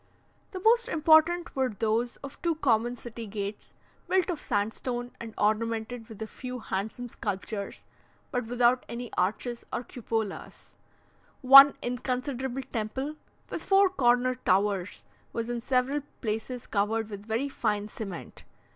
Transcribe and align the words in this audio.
The 0.49 0.59
most 0.59 0.89
important 0.89 1.55
were 1.55 1.69
those 1.69 2.15
of 2.23 2.41
two 2.41 2.55
common 2.55 2.95
city 2.95 3.27
gates, 3.27 3.75
built 4.09 4.31
of 4.31 4.39
sandstone 4.41 5.11
and 5.19 5.35
ornamented 5.37 6.09
with 6.09 6.23
a 6.23 6.25
few 6.25 6.57
handsome 6.57 7.07
sculptures, 7.07 7.85
but 8.31 8.47
without 8.47 8.83
any 8.89 9.13
arches 9.13 9.63
or 9.71 9.83
cupolas. 9.83 10.73
One 11.41 11.75
inconsiderable 11.83 12.63
temple, 12.73 13.15
with 13.51 13.61
four 13.61 13.91
corner 13.91 14.33
towers, 14.33 15.03
was 15.33 15.51
in 15.51 15.61
several 15.61 16.01
places 16.21 16.65
covered 16.65 17.11
with 17.11 17.27
very 17.27 17.47
fine 17.47 17.87
cement. 17.87 18.43